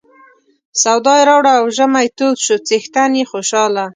[0.81, 3.85] سودا یې راوړه او ژمی تود شو څښتن یې خوشاله.